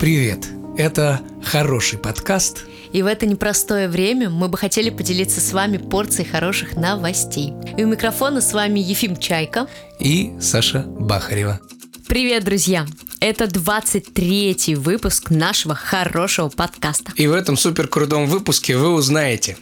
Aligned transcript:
Привет! 0.00 0.48
Это 0.78 1.20
хороший 1.44 1.98
подкаст. 1.98 2.64
И 2.90 3.02
в 3.02 3.06
это 3.06 3.26
непростое 3.26 3.86
время 3.86 4.30
мы 4.30 4.48
бы 4.48 4.56
хотели 4.56 4.88
поделиться 4.88 5.42
с 5.42 5.52
вами 5.52 5.76
порцией 5.76 6.26
хороших 6.26 6.74
новостей. 6.74 7.52
И 7.76 7.84
у 7.84 7.86
микрофона 7.86 8.40
с 8.40 8.54
вами 8.54 8.80
Ефим 8.80 9.18
Чайка 9.18 9.68
и 9.98 10.32
Саша 10.40 10.84
Бахарева. 10.86 11.60
Привет, 12.08 12.44
друзья! 12.44 12.86
Это 13.20 13.44
23-й 13.44 14.74
выпуск 14.76 15.28
нашего 15.28 15.74
хорошего 15.74 16.48
подкаста. 16.48 17.12
И 17.16 17.26
в 17.26 17.34
этом 17.34 17.58
супер 17.58 17.86
крутом 17.86 18.24
выпуске 18.24 18.78
вы 18.78 18.94
узнаете 18.94 19.58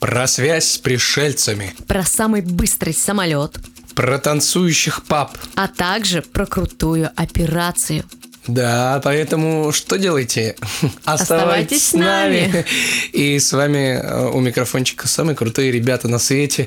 про 0.00 0.26
связь 0.26 0.66
с 0.66 0.76
пришельцами, 0.76 1.74
про 1.86 2.04
самый 2.04 2.42
быстрый 2.42 2.92
самолет, 2.92 3.58
про 3.94 4.18
танцующих 4.18 5.06
пап, 5.06 5.38
а 5.54 5.66
также 5.66 6.20
про 6.20 6.44
крутую 6.44 7.10
операцию– 7.16 8.04
да, 8.48 9.00
поэтому 9.04 9.72
что 9.72 9.96
делайте? 9.96 10.56
Оставайтесь, 11.04 11.88
с 11.88 11.92
нами. 11.92 12.64
И 13.12 13.38
с 13.38 13.52
вами 13.52 14.00
э, 14.02 14.30
у 14.30 14.40
микрофончика 14.40 15.06
самые 15.06 15.36
крутые 15.36 15.70
ребята 15.70 16.08
на 16.08 16.18
свете. 16.18 16.66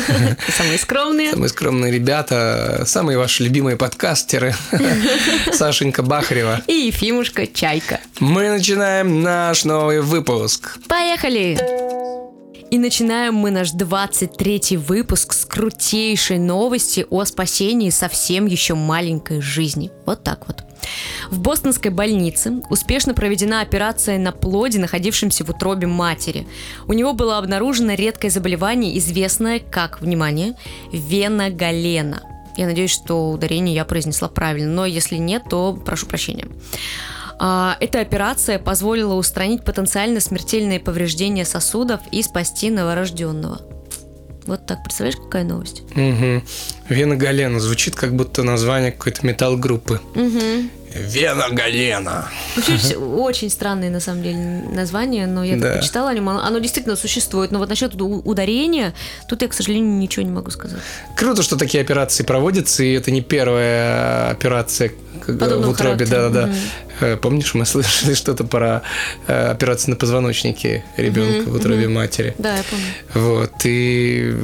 Самые 0.56 0.78
скромные. 0.78 1.30
Самые 1.30 1.48
скромные 1.48 1.92
ребята, 1.92 2.82
самые 2.86 3.16
ваши 3.16 3.44
любимые 3.44 3.76
подкастеры. 3.76 4.54
Сашенька 5.52 6.02
Бахарева. 6.02 6.62
И 6.66 6.88
Ефимушка 6.88 7.46
Чайка. 7.46 8.00
Мы 8.18 8.48
начинаем 8.50 9.22
наш 9.22 9.64
новый 9.64 10.00
выпуск. 10.00 10.78
Поехали! 10.88 11.89
И 12.70 12.78
начинаем 12.78 13.34
мы 13.34 13.50
наш 13.50 13.74
23-й 13.74 14.76
выпуск 14.76 15.32
с 15.32 15.44
крутейшей 15.44 16.38
новости 16.38 17.04
о 17.10 17.24
спасении 17.24 17.90
совсем 17.90 18.46
еще 18.46 18.74
маленькой 18.74 19.40
жизни. 19.40 19.90
Вот 20.06 20.22
так 20.22 20.46
вот. 20.46 20.62
В 21.30 21.40
бостонской 21.40 21.90
больнице 21.90 22.62
успешно 22.70 23.12
проведена 23.12 23.60
операция 23.60 24.18
на 24.18 24.30
плоде, 24.30 24.78
находившемся 24.78 25.44
в 25.44 25.50
утробе 25.50 25.88
матери. 25.88 26.46
У 26.86 26.92
него 26.92 27.12
было 27.12 27.38
обнаружено 27.38 27.94
редкое 27.94 28.30
заболевание, 28.30 28.96
известное 28.98 29.58
как, 29.58 30.00
внимание, 30.00 30.54
вена 30.92 31.50
галена. 31.50 32.22
Я 32.56 32.66
надеюсь, 32.66 32.92
что 32.92 33.30
ударение 33.30 33.74
я 33.74 33.84
произнесла 33.84 34.28
правильно, 34.28 34.70
но 34.70 34.86
если 34.86 35.16
нет, 35.16 35.42
то 35.50 35.72
прошу 35.72 36.06
прощения. 36.06 36.46
А, 37.42 37.78
эта 37.80 38.00
операция 38.00 38.58
позволила 38.58 39.14
устранить 39.14 39.64
потенциально 39.64 40.20
смертельные 40.20 40.78
повреждения 40.78 41.46
сосудов 41.46 42.00
и 42.12 42.22
спасти 42.22 42.68
новорожденного. 42.68 43.62
Вот 44.44 44.66
так, 44.66 44.82
представляешь, 44.84 45.16
какая 45.16 45.44
новость? 45.44 45.82
Угу. 45.92 46.42
Вена 46.90 47.16
Галена 47.16 47.58
звучит 47.58 47.94
как 47.94 48.14
будто 48.14 48.42
название 48.42 48.92
какой-то 48.92 49.26
металл-группы. 49.26 50.00
Угу. 50.14 50.68
Вена 50.94 51.48
Галена. 51.50 52.28
Вообще, 52.56 52.96
очень 52.96 53.48
странное, 53.48 53.90
на 53.90 54.00
самом 54.00 54.22
деле, 54.22 54.36
название, 54.72 55.26
но 55.26 55.44
я 55.44 55.56
да. 55.56 55.76
почитала 55.76 56.10
о 56.10 56.14
нем. 56.14 56.28
Оно, 56.28 56.44
оно 56.44 56.58
действительно 56.58 56.96
существует. 56.96 57.52
Но 57.52 57.58
вот 57.58 57.68
насчет 57.68 57.94
ударения, 57.94 58.92
тут 59.28 59.42
я, 59.42 59.48
к 59.48 59.54
сожалению, 59.54 59.98
ничего 59.98 60.24
не 60.24 60.32
могу 60.32 60.50
сказать. 60.50 60.80
Круто, 61.16 61.42
что 61.42 61.56
такие 61.56 61.80
операции 61.80 62.24
проводятся, 62.24 62.82
и 62.82 62.92
это 62.92 63.10
не 63.10 63.22
первая 63.22 64.30
операция 64.30 64.90
Подобного 65.26 65.70
в 65.70 65.74
утробе. 65.74 66.06
Да-да-да. 66.06 66.50
Угу. 67.00 67.16
Помнишь, 67.18 67.54
мы 67.54 67.64
слышали 67.66 68.14
что-то 68.14 68.44
про 68.44 68.82
э, 69.26 69.50
операцию 69.50 69.90
на 69.90 69.96
позвоночнике 69.96 70.84
ребенка 70.96 71.48
угу, 71.48 71.52
в 71.52 71.54
утробе 71.56 71.86
угу. 71.86 71.94
матери. 71.94 72.34
Да, 72.38 72.56
я 72.56 72.62
помню. 72.62 72.84
Вот. 73.14 73.52
И 73.64 74.34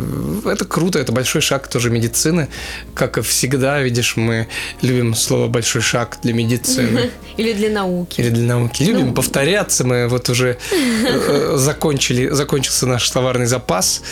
это 0.45 0.65
круто, 0.65 0.99
это 0.99 1.13
большой 1.13 1.43
шаг 1.43 1.69
тоже 1.69 1.91
медицины. 1.91 2.49
Как 2.95 3.19
и 3.19 3.23
всегда, 3.23 3.81
видишь, 3.81 4.17
мы 4.17 4.49
любим 4.83 5.15
слово 5.15 5.49
большой 5.49 5.83
шаг 5.83 6.19
для 6.23 6.33
медицины. 6.33 7.11
Или 7.37 7.53
для 7.53 7.71
науки. 7.71 8.21
Или 8.21 8.31
для 8.31 8.45
науки. 8.45 8.83
Любим 8.83 9.09
ну, 9.09 9.13
повторяться. 9.15 9.85
Мы 9.85 10.09
вот 10.09 10.29
уже 10.29 10.59
э, 10.73 11.55
закончили, 11.57 12.29
закончился 12.29 12.87
наш 12.87 13.09
словарный 13.09 13.47
запас. 13.47 14.03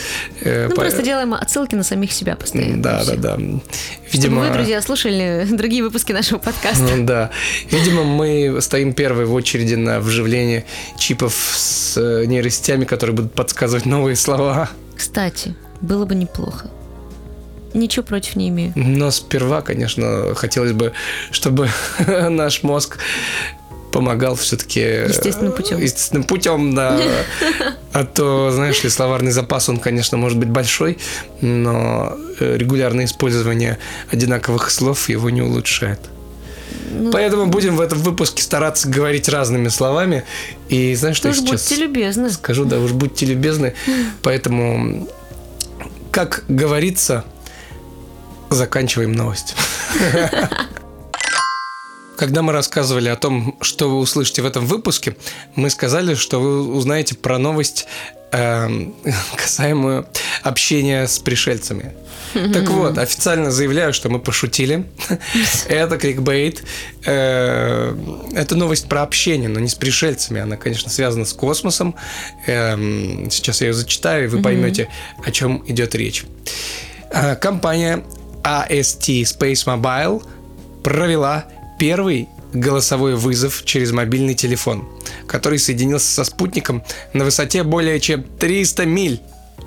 Ну, 0.43 0.69
просто 0.75 1.01
делаем 1.01 1.33
отсылки 1.33 1.75
на 1.75 1.83
самих 1.83 2.11
себя 2.11 2.35
постоянно. 2.35 2.81
Да, 2.81 3.03
да, 3.05 3.15
да. 3.15 3.37
Видимо... 4.11 4.35
Чтобы 4.35 4.47
вы, 4.47 4.53
друзья, 4.53 4.81
слушали 4.81 5.47
другие 5.51 5.83
выпуски 5.83 6.11
нашего 6.11 6.37
подкаста. 6.37 6.54
Ну, 6.77 7.05
да. 7.05 7.31
Видимо, 7.69 8.03
мы 8.03 8.57
стоим 8.61 8.93
первой 8.93 9.25
в 9.25 9.33
очереди 9.33 9.75
на 9.75 9.99
вживление 9.99 10.65
чипов 10.97 11.33
с 11.33 11.97
э, 11.97 12.25
нейросетями, 12.25 12.85
которые 12.85 13.15
будут 13.15 13.33
подсказывать 13.33 13.85
новые 13.85 14.15
слова. 14.15 14.69
Кстати, 14.95 15.55
было 15.81 16.05
бы 16.05 16.15
неплохо. 16.15 16.69
Ничего 17.73 18.03
против 18.03 18.37
не 18.37 18.49
имею. 18.49 18.71
Но 18.75 19.11
сперва, 19.11 19.61
конечно, 19.61 20.33
хотелось 20.35 20.71
бы, 20.71 20.93
чтобы 21.31 21.69
наш 22.07 22.63
мозг 22.63 22.97
помогал 23.91 24.35
все-таки... 24.35 24.79
Естественным 24.79 25.53
путем. 25.53 25.79
Естественным 25.79 26.23
путем, 26.23 26.75
да. 26.75 26.99
А 27.93 28.03
то, 28.03 28.51
знаешь 28.51 28.83
ли, 28.83 28.89
словарный 28.89 29.31
запас, 29.31 29.69
он, 29.69 29.77
конечно, 29.77 30.17
может 30.17 30.37
быть 30.37 30.49
большой, 30.49 30.97
но 31.39 32.17
э, 32.41 32.57
регулярное 32.57 33.05
использование 33.05 33.77
одинаковых 34.11 34.69
слов 34.69 35.07
его 35.07 35.29
не 35.29 35.41
улучшает. 35.41 35.99
Ну, 36.95 37.11
Поэтому 37.11 37.47
будем 37.47 37.75
в 37.75 37.81
этом 37.81 37.99
выпуске 37.99 38.41
стараться 38.41 38.87
говорить 38.87 39.29
разными 39.29 39.67
словами. 39.67 40.23
И 40.69 40.95
знаешь, 40.95 41.17
что 41.17 41.27
я 41.27 41.33
сейчас... 41.33 41.49
будьте 41.49 41.75
любезны. 41.75 42.29
Скажу, 42.29 42.65
да, 42.65 42.79
уж 42.79 42.91
будьте 42.91 43.25
любезны. 43.25 43.73
Поэтому, 44.21 45.07
как 46.11 46.43
говорится, 46.47 47.25
заканчиваем 48.49 49.11
новость. 49.11 49.55
Когда 52.17 52.41
мы 52.41 52.53
рассказывали 52.53 53.09
о 53.09 53.17
том, 53.17 53.57
что 53.59 53.89
вы 53.89 53.97
услышите 53.97 54.41
в 54.41 54.45
этом 54.45 54.65
выпуске, 54.65 55.17
мы 55.55 55.69
сказали, 55.69 56.15
что 56.15 56.39
вы 56.39 56.73
узнаете 56.73 57.15
про 57.15 57.37
новость, 57.37 57.87
э, 58.31 58.69
касаемую 59.35 60.07
общения 60.45 61.07
с 61.07 61.17
пришельцами. 61.17 61.93
Так 62.53 62.69
вот, 62.69 62.97
официально 62.97 63.49
заявляю, 63.49 63.93
что 63.93 64.09
мы 64.09 64.19
пошутили. 64.19 64.85
Это 65.67 65.97
кликбейт. 65.97 66.63
Э, 67.05 67.95
это 68.35 68.55
новость 68.55 68.87
про 68.89 69.03
общение, 69.03 69.49
но 69.49 69.59
не 69.59 69.69
с 69.69 69.75
пришельцами. 69.75 70.41
Она, 70.41 70.57
конечно, 70.57 70.89
связана 70.91 71.25
с 71.25 71.33
космосом. 71.33 71.95
Эм, 72.45 73.29
сейчас 73.31 73.61
я 73.61 73.67
ее 73.67 73.73
зачитаю, 73.73 74.25
и 74.25 74.27
вы 74.27 74.41
поймете, 74.41 74.89
о 75.23 75.31
чем 75.31 75.63
идет 75.67 75.95
речь. 75.95 76.25
Э, 77.11 77.35
компания 77.35 78.03
AST 78.43 79.23
Space 79.23 79.65
Mobile 79.65 80.23
провела 80.83 81.45
первый 81.79 82.27
голосовой 82.53 83.15
вызов 83.15 83.63
через 83.65 83.91
мобильный 83.91 84.35
телефон, 84.35 84.87
который 85.27 85.57
соединился 85.59 86.07
со 86.07 86.23
спутником 86.23 86.83
на 87.13 87.25
высоте 87.25 87.63
более 87.63 87.99
чем 87.99 88.23
300 88.23 88.85
миль. 88.85 89.21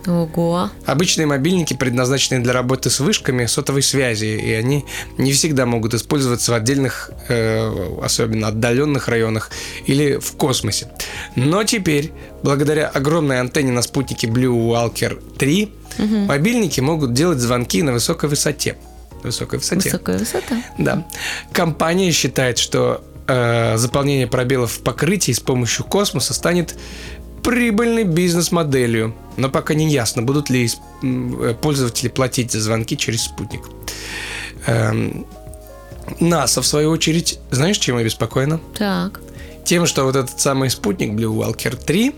Ого. 0.06 0.70
Обычные 0.86 1.26
мобильники 1.26 1.75
предназначены 1.75 2.41
для 2.41 2.53
работы 2.53 2.88
с 2.88 3.00
вышками 3.00 3.47
сотовой 3.47 3.82
связи, 3.82 4.26
и 4.26 4.53
они 4.53 4.84
не 5.19 5.32
всегда 5.32 5.66
могут 5.66 5.94
использоваться 5.94 6.53
в 6.53 6.54
отдельных, 6.54 7.10
э, 7.28 8.00
особенно 8.03 8.48
отдаленных 8.48 9.08
районах 9.08 9.50
или 9.87 10.16
в 10.16 10.32
космосе. 10.32 10.88
Но 11.37 11.64
теперь, 11.64 12.12
благодаря 12.42 12.88
огромной 12.88 13.41
антенне 13.41 13.72
на 13.72 13.82
спутнике 13.82 14.28
Blue 14.28 14.70
Walker 14.70 15.20
3, 15.37 15.72
угу. 15.98 16.06
мобильники 16.06 16.81
могут 16.81 17.12
делать 17.12 17.38
звонки 17.38 17.82
на 17.82 17.92
высокой 17.92 18.28
высоте. 18.28 18.76
Высокой 19.22 19.58
высоте. 19.58 19.91
Высокая 19.91 20.19
высота. 20.19 20.62
Да. 20.78 21.06
Компания 21.53 22.12
считает, 22.12 22.58
что 22.58 23.03
э, 23.26 23.76
заполнение 23.76 24.26
пробелов 24.26 24.72
в 24.72 24.82
покрытии 24.82 25.32
с 25.32 25.41
помощью 25.41 25.84
космоса 25.84 26.34
станет 26.34 26.76
прибыльной 27.43 28.04
бизнес-моделью, 28.04 29.15
но 29.37 29.49
пока 29.49 29.75
не 29.75 29.91
ясно, 29.91 30.22
будут 30.22 30.50
ли 30.50 30.69
э, 31.03 31.54
пользователи 31.60 32.09
платить 32.09 32.53
за 32.53 32.60
звонки 32.60 32.97
через 32.97 33.22
спутник. 33.22 33.62
Эм, 34.66 35.26
НАСА, 36.21 36.62
в 36.62 36.66
свою 36.66 36.91
очередь, 36.91 37.38
знаешь, 37.50 37.78
чем 37.78 37.97
обеспокоена? 37.97 38.60
Так. 38.76 39.21
Тем, 39.65 39.87
что 39.87 40.04
вот 40.04 40.17
этот 40.17 40.40
самый 40.40 40.70
спутник 40.70 41.11
Blue 41.12 41.37
Walker 41.37 41.76
3 41.76 42.14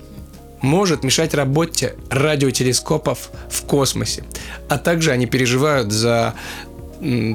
может 0.62 1.04
мешать 1.04 1.34
работе 1.34 1.94
радиотелескопов 2.10 3.30
в 3.50 3.62
космосе. 3.62 4.24
А 4.68 4.78
также 4.78 5.10
они 5.10 5.26
переживают 5.26 5.90
за 5.90 6.34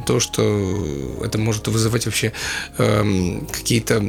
то, 0.06 0.20
что 0.20 0.44
это 1.24 1.38
может 1.38 1.68
вызывать 1.68 2.06
вообще 2.06 2.34
эм, 2.78 3.48
какие-то 3.52 4.04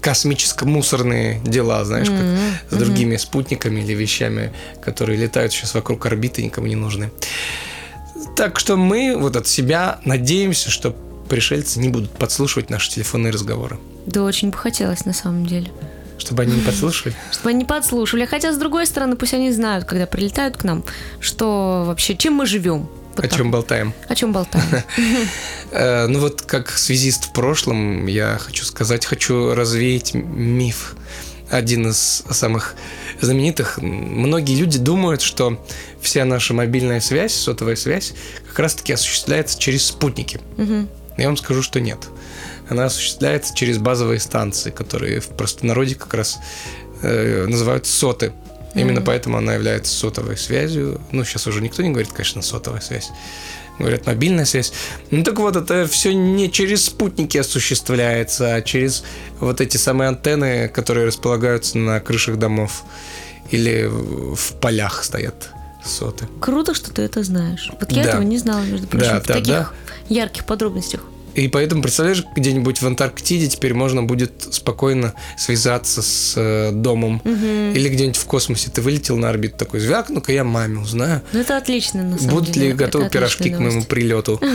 космическо-мусорные 0.00 1.40
дела, 1.44 1.84
знаешь, 1.84 2.08
mm-hmm. 2.08 2.50
как 2.70 2.72
с 2.72 2.76
другими 2.82 3.14
mm-hmm. 3.14 3.18
спутниками 3.18 3.80
или 3.80 3.92
вещами, 3.92 4.52
которые 4.82 5.18
летают 5.18 5.52
сейчас 5.52 5.74
вокруг 5.74 6.06
орбиты, 6.06 6.42
никому 6.42 6.66
не 6.66 6.76
нужны. 6.76 7.10
Так 8.36 8.58
что 8.58 8.76
мы 8.76 9.16
вот 9.16 9.36
от 9.36 9.46
себя 9.46 10.00
надеемся, 10.04 10.70
что 10.70 10.96
пришельцы 11.28 11.78
не 11.78 11.88
будут 11.88 12.10
подслушивать 12.10 12.70
наши 12.70 12.90
телефонные 12.90 13.32
разговоры. 13.32 13.78
Да, 14.06 14.22
очень 14.22 14.50
бы 14.50 14.56
хотелось 14.56 15.04
на 15.04 15.12
самом 15.12 15.46
деле. 15.46 15.70
Чтобы 16.18 16.42
они 16.42 16.54
не 16.54 16.62
подслушивали? 16.62 17.14
Чтобы 17.32 17.50
они 17.50 17.58
не 17.60 17.64
подслушивали. 17.64 18.26
Хотя, 18.26 18.52
с 18.52 18.56
другой 18.56 18.86
стороны, 18.86 19.16
пусть 19.16 19.34
они 19.34 19.50
знают, 19.50 19.84
когда 19.84 20.06
прилетают 20.06 20.56
к 20.56 20.64
нам, 20.64 20.84
что 21.20 21.84
вообще, 21.86 22.16
чем 22.16 22.34
мы 22.34 22.46
живем 22.46 22.88
Вот 23.16 23.18
О 23.18 23.28
так. 23.28 23.36
чем 23.36 23.50
болтаем? 23.50 23.92
О 24.08 24.14
чем 24.14 24.32
болтаем? 24.32 24.64
Э, 25.70 26.06
Ну 26.06 26.20
вот 26.20 26.42
как 26.42 26.70
связист 26.70 27.26
в 27.26 27.32
прошлом, 27.32 28.06
я 28.06 28.38
хочу 28.38 28.64
сказать, 28.64 29.06
хочу 29.06 29.54
развеять 29.54 30.12
миф. 30.14 30.96
Один 31.50 31.88
из 31.90 32.24
самых 32.30 32.74
знаменитых. 33.20 33.78
Многие 33.78 34.56
люди 34.56 34.78
думают, 34.78 35.20
что 35.22 35.62
вся 36.00 36.24
наша 36.24 36.54
мобильная 36.54 37.00
связь, 37.00 37.34
сотовая 37.34 37.76
связь, 37.76 38.12
как 38.48 38.58
раз-таки 38.58 38.92
осуществляется 38.94 39.58
через 39.58 39.84
спутники. 39.86 40.40
Я 41.18 41.26
вам 41.26 41.36
скажу, 41.36 41.62
что 41.62 41.78
нет. 41.80 41.98
Она 42.70 42.86
осуществляется 42.86 43.54
через 43.54 43.76
базовые 43.78 44.18
станции, 44.20 44.70
которые 44.70 45.20
в 45.20 45.28
простонародье 45.28 45.94
как 45.96 46.14
раз 46.14 46.38
э, 47.02 47.44
называют 47.46 47.86
соты. 47.86 48.32
Именно 48.74 49.00
Мгм. 49.00 49.04
поэтому 49.06 49.36
она 49.38 49.54
является 49.54 49.92
сотовой 49.92 50.36
связью. 50.36 51.00
Ну, 51.10 51.24
сейчас 51.24 51.46
уже 51.46 51.60
никто 51.60 51.82
не 51.82 51.90
говорит, 51.90 52.12
конечно, 52.12 52.40
сотовая 52.42 52.80
связь. 52.80 53.10
Говорят, 53.78 54.06
мобильная 54.06 54.44
связь. 54.44 54.72
Ну 55.10 55.22
так 55.24 55.38
вот, 55.38 55.56
это 55.56 55.86
все 55.86 56.14
не 56.14 56.50
через 56.50 56.84
спутники 56.86 57.38
осуществляется, 57.38 58.54
а 58.54 58.62
через 58.62 59.04
вот 59.40 59.60
эти 59.60 59.76
самые 59.76 60.08
антенны, 60.08 60.68
которые 60.68 61.06
располагаются 61.06 61.78
на 61.78 62.00
крышах 62.00 62.38
домов 62.38 62.82
или 63.50 63.84
в 63.86 64.34
в 64.36 64.52
полях 64.60 65.04
стоят 65.04 65.50
соты. 65.84 66.26
Круто, 66.40 66.74
что 66.74 66.92
ты 66.92 67.02
это 67.02 67.22
знаешь. 67.22 67.70
Вот 67.80 67.90
я 67.92 68.04
Да. 68.04 68.08
этого 68.10 68.22
не 68.22 68.38
знала, 68.38 68.62
между 68.62 68.86
прочим, 68.86 69.08
Да, 69.08 69.20
в 69.20 69.26
да, 69.26 69.34
таких 69.34 69.46
да. 69.54 69.70
ярких 70.08 70.46
подробностях. 70.46 71.00
И 71.34 71.48
поэтому, 71.48 71.82
представляешь, 71.82 72.24
где-нибудь 72.36 72.82
в 72.82 72.86
Антарктиде 72.86 73.48
теперь 73.48 73.74
можно 73.74 74.02
будет 74.02 74.32
спокойно 74.50 75.14
связаться 75.36 76.02
с 76.02 76.34
э, 76.36 76.70
домом. 76.72 77.20
Мгм. 77.24 77.72
Или 77.72 77.88
где-нибудь 77.88 78.16
в 78.16 78.24
космосе 78.26 78.70
ты 78.70 78.82
вылетел 78.82 79.16
на 79.16 79.30
орбиту 79.30 79.56
такой, 79.56 79.80
звякну-ка 79.80 80.32
я 80.32 80.44
маме 80.44 80.78
узнаю. 80.80 81.22
Ну, 81.32 81.40
это 81.40 81.56
отлично, 81.56 82.02
на 82.02 82.18
самом 82.18 82.34
Будут 82.34 82.50
деле. 82.50 82.66
ли 82.66 82.72
Это 82.72 82.84
готовы 82.84 83.06
отличная 83.06 83.28
пирожки 83.28 83.50
к 83.50 83.58
моему 83.58 83.84
прилету? 83.84 84.40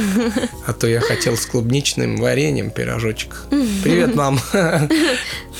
А 0.65 0.73
то 0.73 0.87
я 0.87 0.99
хотел 0.99 1.37
с 1.37 1.45
клубничным 1.45 2.17
вареньем 2.17 2.71
пирожочек. 2.71 3.45
Привет, 3.83 4.15
мам. 4.15 4.39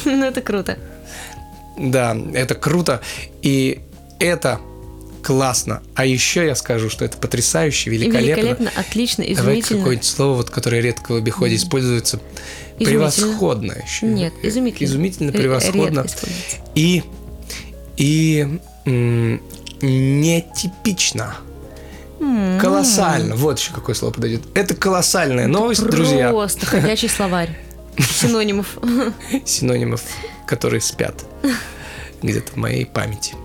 Ну, 0.06 0.24
это 0.24 0.42
круто. 0.42 0.78
Да, 1.78 2.16
это 2.34 2.56
круто. 2.56 3.02
И 3.42 3.82
это 4.20 4.60
классно. 5.28 5.84
А 5.94 6.06
еще 6.06 6.46
я 6.46 6.56
скажу, 6.56 6.90
что 6.90 7.04
это 7.04 7.18
потрясающе, 7.18 7.90
великолепно. 7.90 8.28
великолепно, 8.28 8.72
отлично, 8.78 9.26
Давай 9.26 9.34
изумительно. 9.34 9.80
какое-нибудь 9.80 10.06
слово, 10.08 10.36
вот, 10.38 10.50
которое 10.50 10.82
редко 10.82 11.12
в 11.12 11.16
обиходе 11.16 11.58
используется. 11.58 12.22
Изумительно. 12.80 13.10
Превосходно 13.12 13.74
еще. 13.86 14.06
Нет, 14.06 14.34
изумительно. 14.42 14.88
Изумительно, 14.88 15.32
Ре- 15.34 15.38
превосходно. 15.40 16.06
И, 16.76 17.04
и 17.98 18.48
нетипично. 19.82 21.36
М. 22.22 22.58
Колоссально. 22.62 23.36
Вот 23.36 23.60
еще 23.60 23.74
какое 23.74 23.96
слово 23.96 24.14
подойдет. 24.14 24.44
Это 24.54 24.76
колоссальная 24.76 25.48
новость, 25.48 25.84
друзья. 25.84 26.30
Просто 26.30 26.66
ходячий 26.66 27.10
словарь 27.10 27.50
синонимов. 28.00 28.78
Синонимов, 29.46 30.04
которые 30.48 30.80
спят 30.80 31.26
где-то 32.24 32.54
в 32.54 32.56
моей 32.56 32.86
памяти. 32.86 33.36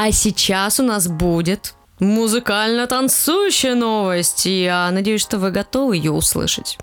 А 0.00 0.12
сейчас 0.12 0.78
у 0.78 0.84
нас 0.84 1.08
будет 1.08 1.74
музыкально-танцующая 1.98 3.74
новость. 3.74 4.46
Я 4.46 4.88
надеюсь, 4.92 5.20
что 5.20 5.38
вы 5.38 5.50
готовы 5.50 5.96
ее 5.96 6.12
услышать. 6.12 6.78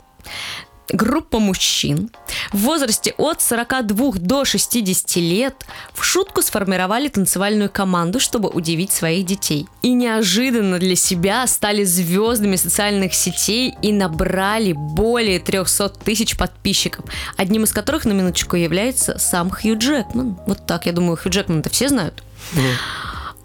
Группа 0.89 1.39
мужчин 1.39 2.11
в 2.51 2.57
возрасте 2.57 3.13
от 3.17 3.41
42 3.41 4.11
до 4.17 4.43
60 4.43 5.15
лет 5.15 5.55
в 5.93 6.03
шутку 6.03 6.41
сформировали 6.41 7.07
танцевальную 7.07 7.69
команду, 7.69 8.19
чтобы 8.19 8.49
удивить 8.49 8.91
своих 8.91 9.25
детей. 9.25 9.65
И 9.81 9.93
неожиданно 9.93 10.77
для 10.77 10.97
себя 10.97 11.47
стали 11.47 11.85
звездами 11.85 12.57
социальных 12.57 13.13
сетей 13.13 13.75
и 13.81 13.93
набрали 13.93 14.73
более 14.73 15.39
300 15.39 15.87
тысяч 16.03 16.35
подписчиков, 16.35 17.05
одним 17.37 17.63
из 17.63 17.71
которых 17.71 18.03
на 18.03 18.11
минуточку 18.11 18.57
является 18.57 19.17
сам 19.19 19.51
Хью 19.51 19.77
Джекман. 19.77 20.37
Вот 20.47 20.67
так, 20.67 20.85
я 20.85 20.91
думаю, 20.91 21.15
Хью 21.15 21.31
Джекман-то 21.31 21.69
все 21.69 21.87
знают. 21.87 22.24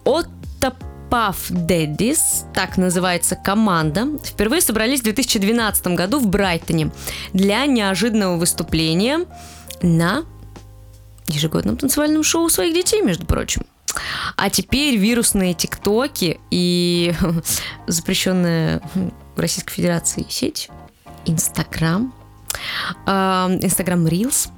Отто 0.05 0.77
Puff 1.11 1.51
так 2.55 2.77
называется 2.77 3.35
команда, 3.35 4.07
впервые 4.25 4.61
собрались 4.61 5.01
в 5.01 5.05
2012 5.05 5.89
году 5.89 6.21
в 6.21 6.29
Брайтоне 6.29 6.93
для 7.33 7.67
неожиданного 7.67 8.37
выступления 8.37 9.27
на 9.83 10.25
ежегодном 11.27 11.77
танцевальном 11.77 12.23
шоу 12.23 12.49
своих 12.49 12.75
детей, 12.75 13.03
между 13.03 13.27
прочим. 13.27 13.63
А 14.37 14.51
теперь 14.51 14.97
вирусные 14.97 15.55
тиктоки 15.55 16.41
и 16.51 17.13
запрещенная 17.87 18.81
в 19.35 19.41
Российской 19.41 19.75
Федерации 19.75 20.27
сеть 20.29 20.69
Инстаграм, 21.27 22.15
Инстаграм 23.07 24.07
Reels. 24.07 24.49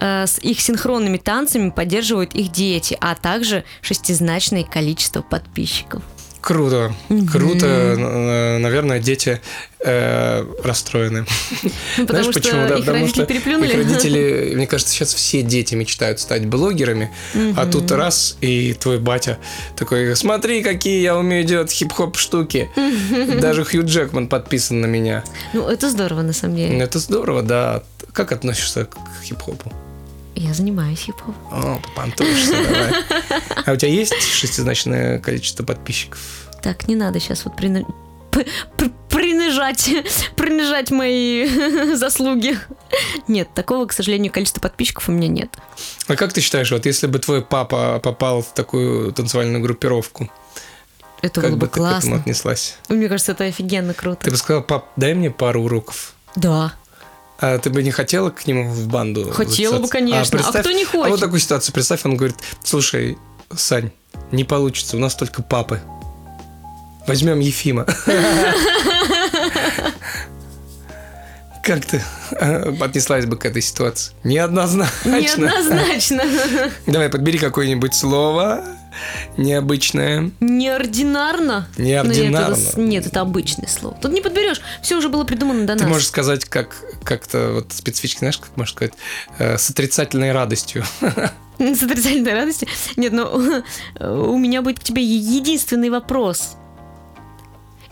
э, 0.00 0.26
С 0.26 0.38
их 0.38 0.60
синхронными 0.60 1.16
танцами 1.16 1.70
поддерживают 1.70 2.34
их 2.34 2.50
дети, 2.52 2.96
а 3.00 3.14
также 3.14 3.64
шестизначное 3.82 4.64
количество 4.64 5.22
подписчиков. 5.22 6.02
Круто, 6.40 6.94
круто. 7.30 8.56
Наверное, 8.60 8.98
дети 8.98 9.40
э, 9.80 10.44
расстроены. 10.64 11.26
Ну, 11.98 12.06
потому 12.06 12.22
Знаешь 12.22 12.24
что 12.24 12.32
почему? 12.34 12.68
Да, 12.68 12.74
их 12.76 12.80
потому 12.80 12.98
родители 12.98 13.22
что 13.22 13.26
переплюнули. 13.26 13.68
их 13.68 13.74
родители, 13.76 14.52
мне 14.56 14.66
кажется, 14.66 14.92
сейчас 14.94 15.12
все 15.12 15.42
дети 15.42 15.74
мечтают 15.74 16.20
стать 16.20 16.46
блогерами, 16.46 17.10
а 17.56 17.66
тут 17.66 17.90
раз 17.90 18.36
и 18.40 18.72
твой 18.74 18.98
батя 18.98 19.38
такой, 19.76 20.16
смотри, 20.16 20.62
какие 20.62 21.02
я 21.02 21.16
умею 21.16 21.44
делать 21.44 21.70
хип-хоп 21.70 22.16
штуки. 22.16 22.70
Даже 23.40 23.64
Хью 23.64 23.84
Джекман 23.84 24.28
подписан 24.28 24.80
на 24.80 24.86
меня. 24.86 25.24
Ну, 25.52 25.68
это 25.68 25.90
здорово, 25.90 26.22
на 26.22 26.32
самом 26.32 26.56
деле. 26.56 26.78
Это 26.78 26.98
здорово, 26.98 27.42
да. 27.42 27.82
Как 28.12 28.32
относишься 28.32 28.86
к 28.86 28.96
хип-хопу? 29.24 29.72
Я 30.40 30.54
занимаюсь 30.54 31.00
хип-хопом. 31.00 31.34
О, 31.52 31.78
попантуешься, 31.82 32.52
давай. 32.52 32.92
А 33.66 33.72
у 33.72 33.76
тебя 33.76 33.90
есть 33.92 34.14
шестизначное 34.22 35.18
количество 35.18 35.64
подписчиков? 35.64 36.18
Так, 36.62 36.88
не 36.88 36.96
надо 36.96 37.20
сейчас 37.20 37.44
вот 37.44 37.56
прина- 37.56 37.84
принижать, 39.10 39.90
принижать 40.36 40.90
мои 40.90 41.94
заслуги. 41.94 42.58
Нет, 43.28 43.52
такого, 43.54 43.84
к 43.86 43.92
сожалению, 43.92 44.32
количества 44.32 44.60
подписчиков 44.62 45.08
у 45.08 45.12
меня 45.12 45.28
нет. 45.28 45.56
А 46.08 46.16
как 46.16 46.32
ты 46.32 46.40
считаешь, 46.40 46.70
вот 46.70 46.86
если 46.86 47.06
бы 47.06 47.18
твой 47.18 47.42
папа 47.42 48.00
попал 48.02 48.40
в 48.42 48.54
такую 48.54 49.12
танцевальную 49.12 49.62
группировку, 49.62 50.30
Это 51.20 51.42
как 51.42 51.50
было 51.50 51.56
бы 51.58 51.66
бы 51.66 51.66
ты 51.66 51.72
к 51.72 51.76
этому 51.76 51.90
классно. 51.92 52.16
отнеслась? 52.16 52.78
Мне 52.88 53.08
кажется, 53.08 53.32
это 53.32 53.44
офигенно 53.44 53.92
круто. 53.92 54.24
Ты 54.24 54.30
бы 54.30 54.36
сказала, 54.38 54.62
пап, 54.62 54.86
дай 54.96 55.12
мне 55.12 55.30
пару 55.30 55.62
уроков. 55.64 56.14
Да. 56.34 56.72
А 57.40 57.58
ты 57.58 57.70
бы 57.70 57.82
не 57.82 57.90
хотела 57.90 58.30
к 58.30 58.46
нему 58.46 58.68
в 58.70 58.86
банду? 58.88 59.30
Хотела 59.32 59.78
бы, 59.78 59.86
записаться? 59.86 59.92
конечно. 59.92 60.40
А 60.46 60.52
кто 60.60 60.70
не 60.72 60.82
А 60.84 60.86
хочет? 60.86 61.10
вот 61.10 61.20
такую 61.20 61.40
ситуацию 61.40 61.72
представь, 61.72 62.04
он 62.04 62.16
говорит, 62.16 62.36
слушай, 62.62 63.16
Сань, 63.56 63.90
не 64.30 64.44
получится, 64.44 64.96
у 64.96 65.00
нас 65.00 65.14
только 65.14 65.42
папы. 65.42 65.80
Возьмем 67.06 67.40
Ефима. 67.40 67.86
Как 71.62 71.84
ты 71.84 72.02
э, 72.32 72.74
отнеслась 72.80 73.26
бы 73.26 73.36
к 73.36 73.44
этой 73.44 73.60
ситуации? 73.60 74.12
Неоднозначно. 74.24 74.90
Неоднозначно. 75.04 76.22
Давай, 76.86 77.10
подбери 77.10 77.38
какое-нибудь 77.38 77.94
слово 77.94 78.64
необычное. 79.36 80.30
Неординарно? 80.40 81.68
Неординарно. 81.76 82.56
Ну, 82.56 82.56
нет, 82.56 82.68
это, 82.72 82.80
нет, 82.80 83.06
это 83.06 83.20
обычное 83.20 83.68
слово. 83.68 83.96
Тут 84.00 84.12
не 84.12 84.20
подберешь. 84.22 84.60
Все 84.82 84.96
уже 84.96 85.08
было 85.10 85.24
придумано 85.24 85.66
до 85.66 85.74
Ты 85.76 85.80
нас. 85.84 85.88
можешь 85.92 86.08
сказать, 86.08 86.44
как 86.46 86.74
как-то 87.04 87.52
вот 87.54 87.72
специфически, 87.72 88.20
знаешь, 88.20 88.38
как 88.38 88.56
можно 88.56 88.72
сказать, 88.72 88.94
э, 89.38 89.58
с 89.58 89.70
отрицательной 89.70 90.32
радостью. 90.32 90.84
С 91.58 91.82
отрицательной 91.82 92.32
радостью. 92.32 92.68
Нет, 92.96 93.12
ну 93.12 93.62
у 94.00 94.38
меня 94.38 94.62
будет 94.62 94.80
к 94.80 94.82
тебе 94.82 95.02
единственный 95.02 95.90
вопрос. 95.90 96.56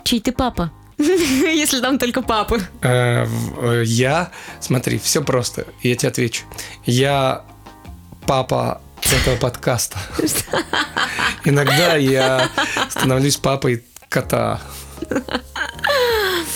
Чей 0.05 0.21
ты 0.21 0.33
папа? 0.33 0.73
Если 0.99 1.81
там 1.81 1.99
только 1.99 2.23
папы. 2.23 2.61
Э, 2.81 3.27
э, 3.61 3.83
Я, 3.85 4.31
смотри, 4.61 4.99
все 4.99 5.23
просто, 5.23 5.67
я 5.83 5.95
тебе 5.97 6.09
отвечу. 6.09 6.45
Я 6.87 7.45
папа 8.27 8.81
этого 9.03 9.37
подкаста. 9.37 9.99
Иногда 11.45 11.97
я 11.97 12.50
становлюсь 12.88 13.37
папой 13.37 13.85
кота, 14.09 14.61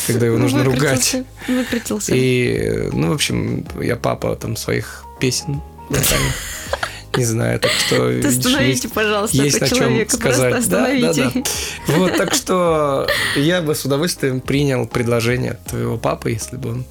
когда 0.07 0.27
его 0.27 0.39
нужно 0.39 0.65
ругать. 0.65 1.17
Выкрутился. 1.49 2.15
И, 2.15 2.89
ну, 2.93 3.11
в 3.11 3.15
общем, 3.15 3.67
я 3.81 3.97
папа 3.97 4.37
там 4.37 4.57
своих 4.57 5.05
песен. 5.21 5.61
Не 7.17 7.25
знаю, 7.27 7.61
так 7.61 7.71
что... 7.73 8.09
Остановите, 8.27 8.89
пожалуйста, 8.89 9.37
есть 9.37 9.61
на 9.61 9.69
чем 9.69 10.09
сказать. 10.09 10.53
Просто 10.53 10.71
Да, 10.71 10.87
да, 10.99 11.11
остановите. 11.11 11.43
да. 11.87 11.93
Вот, 11.99 12.17
так 12.17 12.33
что 12.33 13.07
я 13.37 13.61
бы 13.61 13.75
с 13.75 13.85
удовольствием 13.85 14.41
принял 14.41 14.87
предложение 14.87 15.59
твоего 15.69 15.99
папы, 15.99 16.31
если 16.31 16.57
бы 16.57 16.71
он 16.71 16.85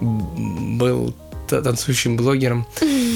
был 0.00 1.14
та- 1.48 1.62
танцующим 1.62 2.16
блогером, 2.16 2.66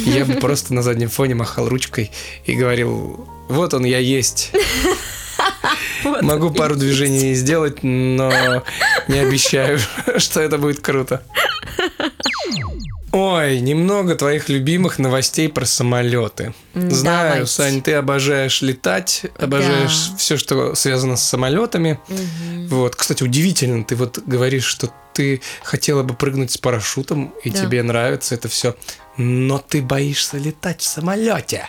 я 0.05 0.25
бы 0.25 0.35
просто 0.41 0.73
на 0.73 0.83
заднем 0.83 1.09
фоне 1.09 1.35
махал 1.35 1.69
ручкой 1.69 2.13
и 2.45 2.55
говорил, 2.55 3.27
вот 3.49 3.75
он, 3.75 3.85
я 3.85 3.99
есть. 3.99 4.53
Могу 6.23 6.51
пару 6.51 6.77
движений 6.77 7.35
сделать, 7.35 7.83
но 7.83 8.63
не 9.09 9.19
обещаю, 9.19 9.79
что 10.19 10.41
это 10.41 10.59
будет 10.59 10.81
круто. 10.81 11.23
Ой, 13.15 13.61
немного 13.61 14.15
твоих 14.15 14.49
любимых 14.49 14.99
новостей 14.99 15.49
про 15.51 15.67
самолеты. 15.67 16.55
Знаю, 16.75 17.31
давайте. 17.33 17.47
Сань, 17.47 17.83
ты 17.83 17.93
обожаешь 17.93 18.63
летать, 18.63 19.27
обожаешь 19.39 20.09
Да. 20.09 20.17
все, 20.17 20.39
что 20.39 20.75
связано 20.75 21.17
с 21.19 21.23
самолетами. 21.23 22.01
Мгм. 22.09 22.69
Вот, 22.69 22.97
кстати, 22.97 23.23
удивительно, 23.23 23.85
ты 23.85 23.97
вот 23.97 24.19
говоришь, 24.25 24.65
что 24.65 24.89
ты 25.13 25.43
хотела 25.63 26.03
бы 26.03 26.15
прыгнуть 26.15 26.53
с 26.53 26.57
парашютом, 26.59 27.35
и 27.45 27.51
Да. 27.51 27.61
тебе 27.61 27.83
нравится 27.83 28.35
это 28.35 28.49
все, 28.49 28.77
но 29.19 29.59
ты 29.59 29.83
боишься 29.83 30.39
летать 30.39 30.81
в 30.81 30.85
самолете. 30.85 31.69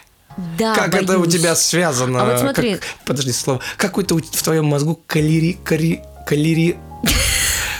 Да, 0.57 0.75
как 0.75 0.95
это 0.95 1.17
у 1.17 1.21
боюсь. 1.21 1.33
тебя 1.33 1.55
связано? 1.55 2.21
А 2.21 2.25
вот 2.25 2.39
смотри. 2.39 2.75
Как- 2.75 2.83
подожди 3.05 3.31
слово. 3.31 3.61
Какой-то 3.77 4.15
в 4.15 4.43
твоем 4.43 4.65
мозгу 4.65 4.99
калери, 5.07 5.57
калери, 5.63 6.01
калери, 6.25 6.77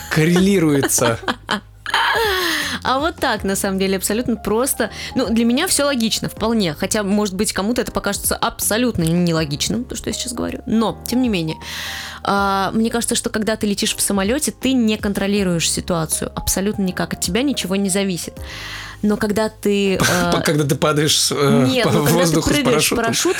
коррелируется. 0.09 1.19
А 2.85 2.99
вот 2.99 3.15
так, 3.15 3.45
на 3.45 3.55
самом 3.55 3.79
деле, 3.79 3.95
абсолютно 3.95 4.35
просто. 4.35 4.91
Ну, 5.15 5.27
для 5.29 5.45
меня 5.45 5.67
все 5.67 5.85
логично, 5.85 6.27
вполне. 6.27 6.73
Хотя, 6.73 7.01
может 7.03 7.33
быть, 7.33 7.53
кому-то 7.53 7.81
это 7.81 7.93
покажется 7.93 8.35
абсолютно 8.35 9.03
нелогичным, 9.03 9.85
то, 9.85 9.95
что 9.95 10.09
я 10.09 10.13
сейчас 10.13 10.33
говорю. 10.33 10.61
Но, 10.65 11.01
тем 11.07 11.21
не 11.21 11.29
менее, 11.29 11.55
а, 12.23 12.71
мне 12.73 12.89
кажется, 12.89 13.15
что 13.15 13.29
когда 13.29 13.55
ты 13.55 13.67
летишь 13.67 13.95
в 13.95 14.01
самолете, 14.01 14.51
ты 14.51 14.73
не 14.73 14.97
контролируешь 14.97 15.69
ситуацию. 15.69 16.31
Абсолютно 16.35 16.83
никак. 16.83 17.13
От 17.13 17.21
тебя 17.21 17.41
ничего 17.41 17.75
не 17.75 17.89
зависит. 17.89 18.33
Но 19.01 19.17
когда 19.17 19.49
ты... 19.49 19.97
а, 19.97 20.41
Когда 20.41 20.63
ты 20.63 20.75
падаешь 20.75 21.29
э, 21.31 21.65
Нет, 21.69 21.83
по 21.83 21.91
но 21.91 22.05
когда 22.05 22.11
ты 22.11 22.19
воздуху 22.19 22.49
с 22.49 22.53
прыгаешь 22.53 22.85
с 22.85 22.89
парашютом. 22.89 22.97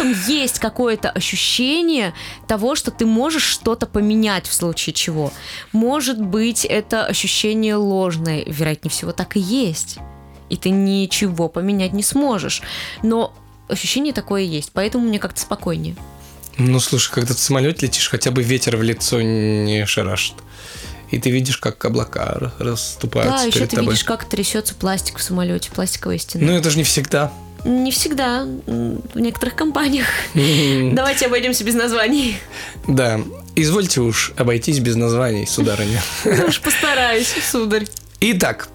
парашютом, 0.07 0.13
есть 0.27 0.59
какое-то 0.59 1.09
ощущение 1.09 2.13
того, 2.47 2.75
что 2.75 2.91
ты 2.91 3.05
можешь 3.05 3.43
что-то 3.43 3.85
поменять 3.85 4.45
в 4.45 4.53
случае 4.53 4.93
чего. 4.93 5.31
Может 5.71 6.21
быть, 6.21 6.65
это 6.65 7.05
ощущение 7.05 7.75
ложное, 7.75 8.43
вероятнее 8.45 8.91
всего, 8.91 9.13
так 9.13 9.37
и 9.37 9.39
есть. 9.39 9.99
И 10.49 10.57
ты 10.57 10.69
ничего 10.69 11.47
поменять 11.47 11.93
не 11.93 12.03
сможешь. 12.03 12.61
Но 13.01 13.33
ощущение 13.69 14.11
такое 14.13 14.41
есть, 14.41 14.71
поэтому 14.73 15.07
мне 15.07 15.17
как-то 15.17 15.39
спокойнее. 15.39 15.95
Ну, 16.57 16.79
слушай, 16.79 17.11
когда 17.11 17.33
ты 17.33 17.39
в 17.39 17.39
самолете 17.39 17.87
летишь, 17.87 18.09
хотя 18.09 18.31
бы 18.31 18.43
ветер 18.43 18.77
в 18.77 18.83
лицо 18.83 19.21
не 19.21 19.85
шарашит. 19.85 20.35
И 21.11 21.19
ты 21.19 21.29
видишь, 21.29 21.57
как 21.57 21.83
облака 21.85 22.37
ра- 22.39 22.51
расступаются 22.59 23.37
да, 23.37 23.43
еще 23.43 23.59
ты 23.67 23.75
тобой. 23.75 23.91
видишь, 23.93 24.03
как 24.03 24.25
трясется 24.25 24.73
пластик 24.73 25.17
в 25.19 25.23
самолете, 25.23 25.69
пластиковая 25.71 26.17
стена. 26.17 26.45
Ну, 26.45 26.53
это 26.53 26.69
же 26.69 26.77
не 26.77 26.83
всегда. 26.83 27.31
Не 27.65 27.91
всегда, 27.91 28.45
в 28.65 29.19
некоторых 29.19 29.55
компаниях. 29.55 30.07
Давайте 30.33 31.27
обойдемся 31.27 31.63
без 31.63 31.75
названий. 31.75 32.37
Да. 32.87 33.21
Извольте 33.55 34.01
уж 34.01 34.33
обойтись 34.35 34.79
без 34.79 34.95
названий, 34.95 35.45
сударыня. 35.45 36.01
Я 36.25 36.45
уж 36.45 36.59
постараюсь, 36.59 37.33
сударь. 37.49 37.85
Итак, 38.19 38.67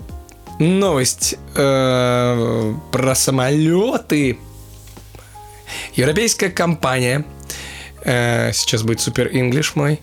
новость 0.58 1.34
э, 1.54 2.74
про 2.92 3.14
самолеты. 3.14 4.38
Европейская 5.94 6.48
компания, 6.48 7.24
э, 8.08 8.52
сейчас 8.52 8.82
будет 8.82 9.00
супер 9.00 9.28
инглиш 9.32 9.76
мой, 9.76 10.00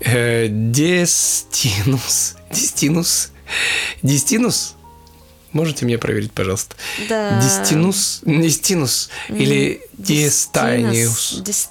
э, 0.00 0.46
Destinus, 0.46 2.36
Destinus, 2.50 3.28
Destinus, 4.02 4.72
можете 5.52 5.84
мне 5.84 5.98
проверить, 5.98 6.32
пожалуйста? 6.32 6.76
Да. 7.08 7.40
Destinus, 7.40 8.22
Destinus 8.24 9.08
или 9.28 9.80
Destinius? 9.98 11.42
Дис- 11.42 11.68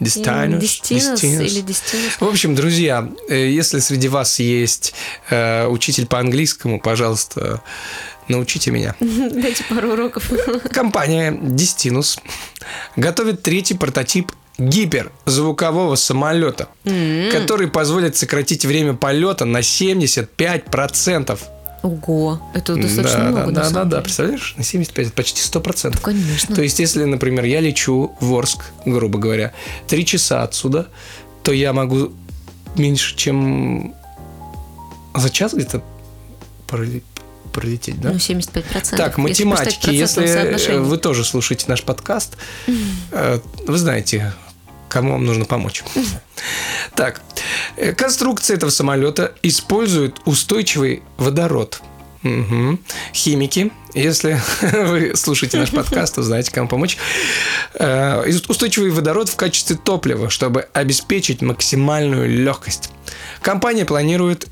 Destinus, 0.00 0.58
Дестинус 0.58 1.22
Destinus. 1.22 1.46
или 1.46 1.60
Дестинус. 1.60 2.20
В 2.20 2.24
общем, 2.24 2.54
друзья, 2.54 3.08
э, 3.28 3.48
если 3.50 3.78
среди 3.78 4.08
вас 4.08 4.40
есть 4.40 4.92
э, 5.30 5.66
учитель 5.68 6.06
по 6.06 6.18
английскому, 6.18 6.80
пожалуйста, 6.80 7.62
научите 8.28 8.70
меня. 8.72 8.96
Дайте 9.00 9.62
пару 9.64 9.92
уроков. 9.92 10.30
Компания 10.72 11.30
Destinus 11.32 12.18
готовит 12.96 13.42
третий 13.42 13.74
прототип 13.74 14.32
гиперзвукового 14.58 15.96
самолета, 15.96 16.68
который 17.32 17.68
позволит 17.68 18.16
сократить 18.16 18.64
время 18.64 18.94
полета 18.94 19.44
на 19.44 19.58
75%. 19.58 21.38
Ого, 21.82 22.40
это 22.54 22.76
достаточно 22.76 23.18
да, 23.18 23.28
много, 23.30 23.52
да, 23.52 23.68
да, 23.68 23.70
да, 23.70 23.84
деле. 23.84 24.02
представляешь? 24.02 24.54
На 24.56 24.64
75, 24.64 25.06
это 25.08 25.14
почти 25.14 25.42
100%. 25.42 26.00
Конечно. 26.00 26.54
То 26.54 26.62
есть, 26.62 26.78
если, 26.78 27.04
например, 27.04 27.44
я 27.44 27.60
лечу 27.60 28.16
в 28.20 28.34
Орск, 28.34 28.60
грубо 28.86 29.18
говоря, 29.18 29.52
три 29.86 30.06
часа 30.06 30.44
отсюда, 30.44 30.86
то 31.42 31.52
я 31.52 31.74
могу 31.74 32.12
меньше, 32.76 33.14
чем 33.16 33.94
за 35.14 35.28
час 35.28 35.52
где-то 35.52 35.82
проле- 36.66 37.02
пролететь, 37.54 38.00
да? 38.00 38.10
Ну, 38.10 38.16
75%. 38.16 38.96
так, 38.96 39.16
математики, 39.16 39.90
если 39.90 40.76
вы 40.78 40.98
тоже 40.98 41.24
слушаете 41.24 41.66
наш 41.68 41.82
подкаст, 41.82 42.36
э, 43.12 43.38
вы 43.66 43.78
знаете, 43.78 44.32
кому 44.88 45.12
вам 45.12 45.24
нужно 45.24 45.44
помочь. 45.44 45.82
Так, 46.94 47.22
э, 47.76 47.92
конструкция 47.92 48.56
этого 48.56 48.70
самолета 48.70 49.32
использует 49.42 50.20
устойчивый 50.24 51.02
водород. 51.16 51.80
Мгм. 52.22 52.80
Химики, 53.12 53.70
если 53.94 54.40
вы 54.62 55.14
слушаете 55.14 55.58
наш 55.58 55.70
подкаст, 55.70 56.14
то 56.14 56.22
знаете, 56.22 56.50
кому 56.50 56.68
помочь. 56.68 56.96
Э, 57.74 58.24
Устойчивый 58.48 58.90
водород 58.90 59.28
в 59.28 59.36
качестве 59.36 59.76
топлива, 59.76 60.30
чтобы 60.30 60.68
обеспечить 60.72 61.42
максимальную 61.42 62.28
легкость. 62.28 62.90
Компания 63.42 63.84
планирует 63.84 64.48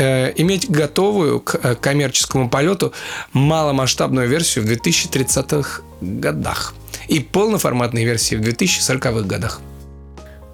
э, 0.00 0.32
иметь 0.36 0.70
готовую 0.70 1.40
к 1.40 1.54
э, 1.62 1.74
коммерческому 1.74 2.48
полету 2.48 2.92
маломасштабную 3.32 4.28
версию 4.28 4.64
в 4.64 4.68
2030-х 4.68 5.82
годах 6.00 6.74
и 7.08 7.20
полноформатные 7.20 8.04
версии 8.04 8.36
в 8.36 8.40
2040-х 8.40 9.22
годах. 9.22 9.60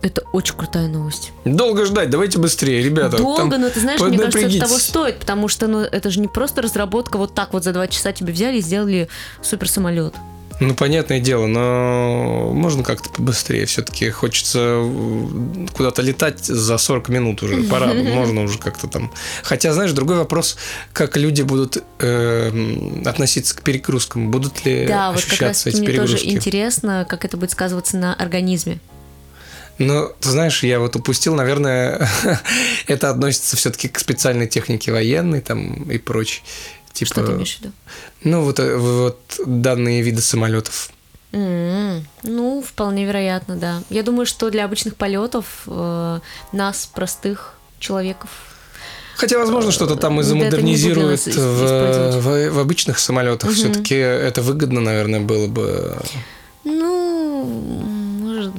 Это 0.02 0.22
очень 0.32 0.54
крутая 0.54 0.88
новость. 0.88 1.32
Долго 1.44 1.84
ждать, 1.84 2.10
давайте 2.10 2.38
быстрее, 2.38 2.82
ребята. 2.82 3.16
Долго, 3.16 3.50
там 3.50 3.60
но 3.60 3.70
ты 3.70 3.80
знаешь, 3.80 4.00
мне 4.00 4.18
кажется, 4.18 4.46
это 4.46 4.60
того 4.60 4.78
стоит, 4.78 5.18
потому 5.18 5.48
что 5.48 5.66
ну, 5.66 5.80
это 5.80 6.10
же 6.10 6.20
не 6.20 6.28
просто 6.28 6.62
разработка 6.62 7.16
вот 7.16 7.34
так 7.34 7.52
вот 7.52 7.64
за 7.64 7.72
два 7.72 7.88
часа 7.88 8.12
тебе 8.12 8.32
взяли 8.32 8.58
и 8.58 8.60
сделали 8.60 9.08
суперсамолет. 9.42 10.14
Ну, 10.58 10.74
понятное 10.74 11.20
дело, 11.20 11.46
но 11.46 12.50
можно 12.54 12.82
как-то 12.82 13.10
побыстрее. 13.10 13.66
Все-таки 13.66 14.08
хочется 14.10 14.82
куда-то 15.74 16.00
летать 16.00 16.44
за 16.44 16.78
40 16.78 17.08
минут 17.10 17.42
уже. 17.42 17.62
Пора, 17.70 17.92
можно 17.92 18.42
уже 18.42 18.58
как-то 18.58 18.88
там. 18.88 19.12
Хотя, 19.42 19.72
знаешь, 19.72 19.92
другой 19.92 20.16
вопрос, 20.16 20.56
как 20.92 21.16
люди 21.16 21.42
будут 21.42 21.82
э, 21.98 23.00
относиться 23.04 23.54
к 23.56 23.62
перегрузкам. 23.62 24.30
Будут 24.30 24.64
ли 24.64 24.86
Да, 24.86 25.12
вот 25.12 25.22
как 25.24 25.40
раз 25.40 25.66
ощущаться 25.66 25.68
эти 25.68 25.76
мне 25.80 25.88
тоже 25.92 26.16
перегрузки? 26.16 26.36
интересно, 26.36 27.06
как 27.08 27.24
это 27.24 27.36
будет 27.36 27.50
сказываться 27.50 27.98
на 27.98 28.14
организме. 28.14 28.78
Ну, 29.78 30.10
ты 30.20 30.30
знаешь, 30.30 30.62
я 30.62 30.80
вот 30.80 30.96
упустил, 30.96 31.34
наверное, 31.34 32.08
это 32.86 33.10
относится 33.10 33.56
все-таки 33.56 33.88
к 33.88 33.98
специальной 33.98 34.46
технике 34.46 34.90
военной 34.90 35.42
там 35.42 35.90
и 35.90 35.98
прочей. 35.98 36.42
Типа, 36.96 37.12
Что 37.12 37.26
ты 37.26 37.32
имеешь 37.32 37.56
в 37.56 37.60
виду? 37.60 37.72
ну, 38.24 38.42
вот, 38.42 38.58
э, 38.58 38.76
вот 38.76 39.18
данные 39.44 40.00
виды 40.00 40.22
самолетов. 40.22 40.90
М, 41.32 42.06
Ну, 42.22 42.64
вполне 42.66 43.04
вероятно, 43.04 43.56
да. 43.56 43.82
Я 43.90 44.02
думаю, 44.02 44.24
что 44.24 44.48
для 44.48 44.64
обычных 44.64 44.96
полетов 44.96 45.44
э, 45.66 46.20
нас, 46.52 46.86
простых 46.86 47.54
человеков, 47.78 48.30
Хотя, 49.16 49.38
возможно, 49.38 49.72
что-то 49.72 49.96
там 49.96 50.20
и 50.20 50.22
это 50.22 50.34
не 50.34 50.40
замодернизируют 50.40 51.26
в, 51.26 52.20
в, 52.20 52.50
в 52.50 52.58
обычных 52.58 52.98
самолетах. 52.98 53.50
Все-таки 53.52 53.94
это 53.94 54.42
выгодно, 54.42 54.80
наверное, 54.80 55.20
было 55.20 55.46
бы. 55.46 55.96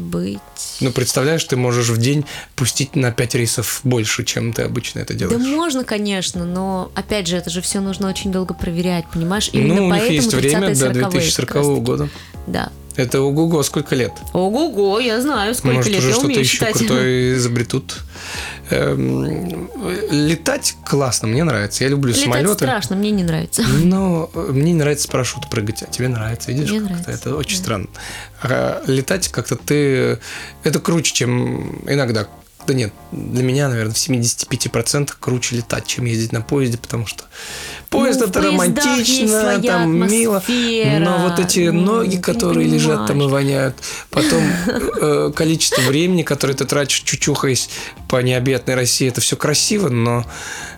Ну, 0.08 0.20
быть. 0.20 0.40
Ну, 0.82 0.92
представляешь, 0.92 1.44
ты 1.44 1.56
можешь 1.56 1.90
в 1.90 1.98
день 1.98 2.26
пустить 2.56 2.96
на 2.96 3.12
5 3.12 3.36
рейсов 3.36 3.82
больше, 3.84 4.24
чем 4.24 4.54
ты 4.54 4.64
обычно 4.64 5.00
это 5.00 5.14
Да 5.14 5.20
делаешь. 5.20 5.46
можно, 5.48 5.84
конечно, 5.84 6.46
но 6.46 6.92
опять 6.96 7.28
же, 7.28 7.38
это 7.38 7.50
же 7.50 7.62
все 7.62 7.80
нужно 7.80 8.10
очень 8.10 8.32
долго 8.32 8.54
проверять, 8.54 9.06
понимаешь? 9.12 9.50
ну, 9.54 9.60
Именно 9.60 9.84
у 9.86 9.94
них 9.94 10.10
есть 10.10 10.34
время 10.34 10.70
30-е, 10.70 10.76
до 10.76 11.00
40-е 11.00 11.10
2040 11.10 11.48
как 11.48 11.56
раз-таки. 11.56 11.82
года. 11.82 12.10
Да. 12.48 12.72
Это 12.98 13.22
ого-го, 13.22 13.62
сколько 13.64 13.96
лет? 13.96 14.12
Ого-го, 14.34 15.00
я 15.00 15.22
знаю, 15.22 15.54
сколько 15.56 15.78
Может, 15.78 15.92
лет, 15.92 16.00
уже 16.00 16.08
я 16.08 16.14
что-то 16.14 16.26
умею 16.28 16.42
еще 16.42 16.52
считать. 16.52 16.78
крутое 16.78 17.36
изобретут. 17.36 17.98
Эм, 18.70 19.70
Летать 20.10 20.76
классно, 20.86 21.28
мне 21.28 21.44
нравится. 21.44 21.84
Я 21.84 21.90
люблю 21.92 22.10
Летать 22.12 22.24
самолеты. 22.26 22.54
страшно, 22.56 22.96
мне 22.96 23.12
не 23.12 23.24
нравится. 23.24 23.64
Но 23.64 24.30
э, 24.34 24.48
мне 24.52 24.74
не 24.74 24.80
нравится 24.80 25.04
с 25.06 25.08
парашюта 25.08 25.48
прыгать, 25.48 25.84
а 25.84 25.86
тебе 25.86 26.08
нравится, 26.08 26.52
видишь? 26.52 26.70
Мне 26.72 26.80
как-то 26.82 26.94
нравится, 26.96 27.12
Это 27.30 27.38
очень 27.38 27.58
да. 27.58 27.64
странно. 27.64 27.88
А 28.42 28.84
летать 28.88 29.28
как-то 29.30 29.56
ты... 29.56 30.20
Это 30.64 30.80
круче, 30.80 31.14
чем 31.14 31.80
иногда 31.88 32.28
да 32.68 32.74
нет, 32.74 32.92
для 33.14 33.44
меня, 33.44 33.70
наверное, 33.70 33.94
в 33.94 33.98
75% 33.98 35.14
круче 35.20 35.56
летать, 35.56 35.88
чем 35.88 36.04
ездить 36.04 36.34
на 36.34 36.42
поезде, 36.42 36.78
потому 36.78 37.08
что 37.08 37.24
поезд 37.90 38.20
Ну, 38.20 38.28
это 38.28 38.42
романтично, 38.42 39.62
там 39.62 40.08
мило, 40.08 40.44
но 41.00 41.18
вот 41.20 41.40
эти 41.40 41.70
ноги, 41.70 42.18
которые 42.18 42.68
лежат 42.68 43.08
там 43.08 43.22
и 43.22 43.28
воняют, 43.28 43.78
потом 44.10 44.44
э, 44.68 45.32
количество 45.34 45.82
времени, 45.82 46.24
которое 46.24 46.56
ты 46.56 46.66
тратишь, 46.66 47.00
чучухаясь 47.02 47.70
по 48.10 48.22
необъятной 48.22 48.76
России, 48.76 49.08
это 49.08 49.22
все 49.22 49.38
красиво, 49.38 49.88
но 49.88 50.26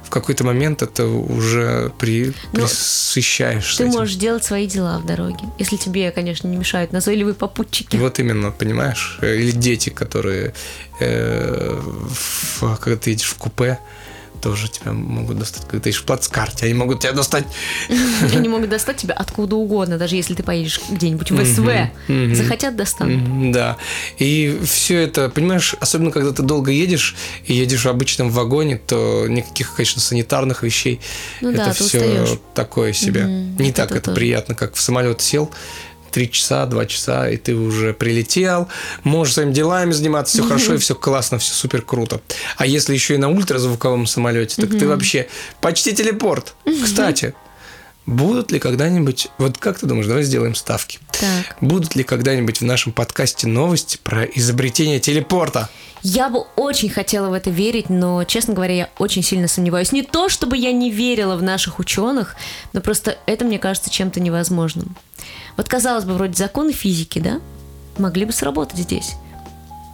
в 0.09 0.11
какой-то 0.11 0.43
момент 0.43 0.81
это 0.81 1.05
уже 1.05 1.91
при, 1.99 2.33
Ну, 2.51 2.61
присыщаешь 2.61 3.75
Ты 3.77 3.83
этим. 3.83 3.93
можешь 3.93 4.15
делать 4.15 4.43
свои 4.43 4.65
дела 4.65 4.97
в 4.97 5.05
дороге. 5.05 5.45
Если 5.59 5.77
тебе, 5.77 6.09
конечно, 6.09 6.47
не 6.47 6.57
мешают 6.57 6.91
назойливые 6.91 7.35
попутчики. 7.35 7.95
Вот 7.95 8.17
именно, 8.17 8.49
понимаешь? 8.49 9.19
Э, 9.21 9.35
Или 9.37 9.51
дети, 9.51 9.89
которые, 9.91 10.53
э, 10.99 11.79
в- 11.79 12.75
когда 12.77 12.97
ты 12.97 13.11
едешь 13.11 13.27
в 13.27 13.35
купе, 13.35 13.77
тоже 14.41 14.69
тебя 14.69 14.91
могут 14.91 15.39
достать. 15.39 15.63
Когда 15.67 15.83
ты 15.83 15.91
в 15.91 16.03
плацкарте, 16.03 16.65
они 16.65 16.73
могут 16.73 17.01
тебя 17.01 17.13
достать. 17.13 17.45
Они 18.33 18.47
могут 18.49 18.69
достать 18.69 18.97
тебя 18.97 19.13
откуда 19.13 19.55
угодно, 19.55 19.97
даже 19.97 20.15
если 20.15 20.33
ты 20.33 20.43
поедешь 20.43 20.79
где-нибудь 20.89 21.31
в 21.31 21.45
СВ. 21.45 22.35
Захотят 22.35 22.75
достанут. 22.75 23.51
Да. 23.51 23.77
И 24.17 24.59
все 24.65 24.99
это, 24.99 25.29
понимаешь, 25.29 25.75
особенно 25.79 26.11
когда 26.11 26.31
ты 26.31 26.43
долго 26.43 26.71
едешь 26.71 27.15
и 27.45 27.53
едешь 27.53 27.85
в 27.85 27.89
обычном 27.89 28.29
вагоне, 28.29 28.77
то 28.77 29.27
никаких, 29.27 29.73
конечно, 29.75 30.01
санитарных 30.01 30.63
вещей. 30.63 30.99
Ну 31.41 31.49
это 31.49 31.65
да, 31.65 31.73
все 31.73 32.39
такое 32.53 32.93
себе. 32.93 33.25
Не 33.25 33.71
так 33.71 33.91
это 33.91 34.11
приятно, 34.11 34.55
как 34.55 34.75
в 34.75 34.81
самолет 34.81 35.21
сел. 35.21 35.51
Три 36.11 36.31
часа, 36.31 36.65
два 36.65 36.85
часа, 36.85 37.29
и 37.29 37.37
ты 37.37 37.55
уже 37.55 37.93
прилетел, 37.93 38.67
можешь 39.03 39.35
своими 39.35 39.53
делами 39.53 39.91
заниматься, 39.91 40.37
все 40.37 40.47
хорошо, 40.47 40.75
и 40.75 40.77
все 40.77 40.95
классно, 40.95 41.37
все 41.39 41.53
супер 41.53 41.81
круто. 41.81 42.21
А 42.57 42.65
если 42.65 42.93
еще 42.93 43.15
и 43.15 43.17
на 43.17 43.29
ультразвуковом 43.29 44.07
самолете, 44.07 44.61
так 44.61 44.71
ты 44.71 44.87
вообще 44.87 45.27
почти 45.61 45.93
телепорт. 45.93 46.55
Кстати, 46.83 47.33
будут 48.05 48.51
ли 48.51 48.59
когда-нибудь, 48.59 49.27
вот 49.37 49.57
как 49.57 49.79
ты 49.79 49.85
думаешь, 49.85 50.07
давай 50.07 50.23
сделаем 50.23 50.55
ставки. 50.55 50.99
Так. 51.11 51.57
Будут 51.61 51.95
ли 51.95 52.03
когда-нибудь 52.03 52.61
в 52.61 52.65
нашем 52.65 52.91
подкасте 52.91 53.47
новости 53.47 53.99
про 54.01 54.23
изобретение 54.23 54.99
телепорта? 54.99 55.69
Я 56.01 56.29
бы 56.29 56.45
очень 56.55 56.89
хотела 56.89 57.29
в 57.29 57.33
это 57.33 57.49
верить, 57.49 57.89
но, 57.89 58.23
честно 58.23 58.53
говоря, 58.53 58.73
я 58.73 58.89
очень 58.99 59.23
сильно 59.23 59.47
сомневаюсь. 59.47 59.91
Не 59.91 60.03
то, 60.03 60.29
чтобы 60.29 60.57
я 60.57 60.71
не 60.71 60.91
верила 60.91 61.35
в 61.35 61.43
наших 61.43 61.79
ученых, 61.79 62.35
но 62.73 62.81
просто 62.81 63.17
это 63.25 63.45
мне 63.45 63.59
кажется 63.59 63.89
чем-то 63.89 64.19
невозможным. 64.19 64.95
Вот 65.57 65.67
казалось 65.67 66.05
бы, 66.05 66.13
вроде 66.13 66.33
законы 66.33 66.71
физики, 66.71 67.19
да, 67.19 67.41
могли 67.97 68.25
бы 68.25 68.31
сработать 68.31 68.79
здесь. 68.79 69.15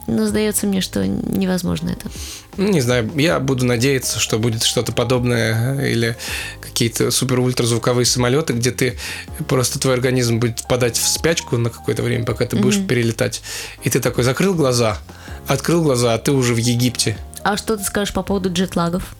Но 0.06 0.26
сдается 0.26 0.66
мне, 0.66 0.80
что 0.80 1.04
невозможно 1.04 1.90
это. 1.90 2.08
Не 2.56 2.80
знаю, 2.80 3.10
я 3.16 3.40
буду 3.40 3.66
надеяться, 3.66 4.20
что 4.20 4.38
будет 4.38 4.62
что-то 4.62 4.92
подобное 4.92 5.84
или 5.84 6.16
какие-то 6.60 7.10
супер-ультразвуковые 7.10 8.04
самолеты, 8.04 8.52
где 8.52 8.70
ты 8.70 8.96
просто 9.48 9.80
твой 9.80 9.94
организм 9.94 10.38
будет 10.38 10.60
впадать 10.60 10.96
в 10.96 11.08
спячку 11.08 11.56
на 11.56 11.70
какое-то 11.70 12.04
время, 12.04 12.24
пока 12.24 12.46
ты 12.46 12.56
будешь 12.56 12.80
перелетать. 12.86 13.42
И 13.82 13.90
ты 13.90 13.98
такой 13.98 14.22
закрыл 14.22 14.54
глаза, 14.54 14.98
открыл 15.46 15.82
глаза, 15.82 16.14
а 16.14 16.18
ты 16.18 16.32
уже 16.32 16.54
в 16.54 16.58
Египте. 16.58 17.16
А 17.42 17.56
что 17.56 17.76
ты 17.76 17.84
скажешь 17.84 18.12
по 18.12 18.22
поводу 18.22 18.52
джетлагов? 18.52 19.14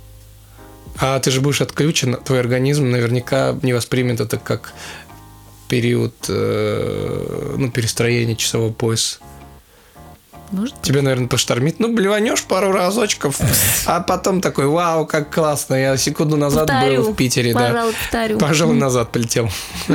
А 0.99 1.19
ты 1.21 1.31
же 1.31 1.41
будешь 1.41 1.61
отключен, 1.61 2.17
твой 2.25 2.41
организм 2.41 2.91
наверняка 2.91 3.57
не 3.63 3.73
воспримет 3.73 4.21
это 4.21 4.39
как 4.39 4.73
период 5.69 6.15
э, 6.29 7.55
ну, 7.57 7.71
перестроения 7.71 8.37
часового 8.37 8.73
пояса. 8.73 9.19
Может? 10.53 10.81
Тебя, 10.81 11.03
наверное, 11.03 11.27
поштормит. 11.27 11.81
Ну, 11.81 11.93
блеванешь 11.93 12.45
пару 12.45 12.71
разочков, 12.71 13.41
а 13.87 14.01
потом 14.01 14.41
такой, 14.41 14.67
вау, 14.67 15.05
как 15.05 15.35
классно. 15.35 15.75
Я 15.75 15.97
секунду 15.97 16.37
назад 16.37 16.69
Повторю. 16.69 17.03
был 17.03 17.13
в 17.13 17.17
Питере, 17.17 17.53
да. 17.53 17.61
Пожалуй, 17.61 17.93
повторю. 17.93 18.39
Пожалуй, 18.39 18.77
назад 18.77 19.11
полетел. 19.11 19.51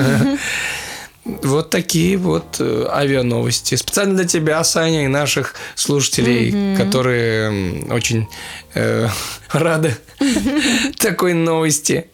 Вот 1.23 1.69
такие 1.69 2.17
вот 2.17 2.57
э, 2.59 2.87
авиановости. 2.89 3.75
Специально 3.75 4.15
для 4.15 4.25
тебя, 4.25 4.63
Саня, 4.63 5.05
и 5.05 5.07
наших 5.07 5.55
слушателей, 5.75 6.75
которые 6.75 7.47
м, 7.47 7.91
очень 7.91 8.27
э, 8.73 9.07
рады 9.51 9.95
такой 10.97 11.33
новости. 11.33 12.07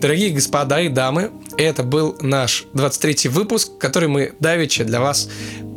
Дорогие 0.00 0.30
господа 0.30 0.80
и 0.80 0.88
дамы, 0.88 1.30
это 1.58 1.82
был 1.82 2.16
наш 2.20 2.64
23-й 2.72 3.28
выпуск, 3.28 3.72
который 3.78 4.08
мы 4.08 4.32
давеча 4.40 4.84
для 4.84 5.00
вас 5.00 5.28